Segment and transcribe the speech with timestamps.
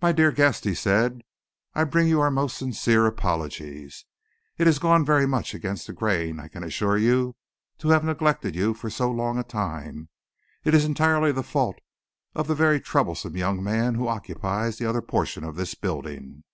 [0.00, 1.22] "My dear guest," he said,
[1.74, 4.04] "I bring you our most sincere apologies.
[4.58, 7.34] It has gone very much against the grain, I can assure you,
[7.78, 10.08] to have neglected you for so long a time.
[10.62, 11.80] It is entirely the fault
[12.36, 16.44] of the very troublesome young man who occupies the other portion of this building.